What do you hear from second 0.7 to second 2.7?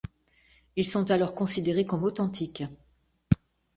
Ils sont alors considérés comme authentiques.